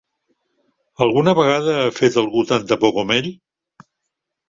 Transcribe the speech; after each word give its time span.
Alguna 1.07 1.35
vegada 1.41 1.77
ha 1.83 1.93
fet 2.01 2.19
algú 2.25 2.45
tanta 2.55 2.81
por 2.85 2.97
com 2.99 3.17
ell? 3.21 3.33